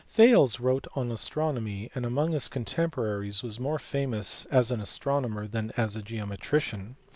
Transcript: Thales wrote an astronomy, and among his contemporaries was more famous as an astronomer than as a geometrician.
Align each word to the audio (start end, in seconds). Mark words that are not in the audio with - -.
Thales 0.07 0.59
wrote 0.59 0.87
an 0.95 1.11
astronomy, 1.11 1.91
and 1.93 2.07
among 2.07 2.31
his 2.31 2.47
contemporaries 2.47 3.43
was 3.43 3.59
more 3.59 3.77
famous 3.77 4.45
as 4.45 4.71
an 4.71 4.81
astronomer 4.81 5.45
than 5.45 5.69
as 5.77 5.95
a 5.95 6.01
geometrician. 6.01 6.95